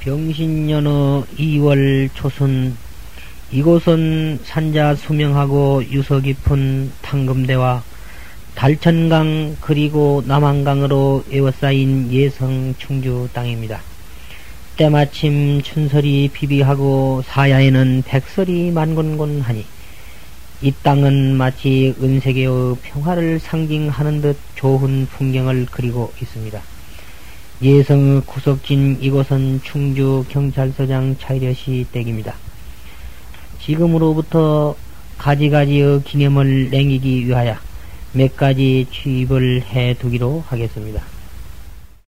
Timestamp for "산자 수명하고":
4.44-5.84